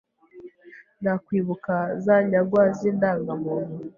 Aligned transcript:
Nakwibuka 1.03 1.75
zanyagwa 2.03 2.63
z'indangamuntu 2.77 3.75